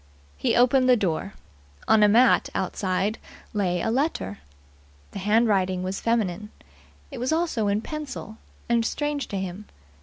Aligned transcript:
He 0.35 0.55
opened 0.55 0.89
the 0.89 0.97
door. 0.97 1.35
On 1.87 2.01
a 2.01 2.07
mat 2.07 2.49
outside 2.55 3.19
lay 3.53 3.81
a 3.81 3.91
letter. 3.91 4.39
The 5.11 5.19
handwriting 5.19 5.83
was 5.83 6.01
feminine. 6.01 6.49
It 7.11 7.19
was 7.19 7.31
also 7.31 7.67
in 7.67 7.81
pencil, 7.81 8.39
and 8.67 8.83
strange 8.83 9.27
to 9.27 9.37
him. 9.37 9.65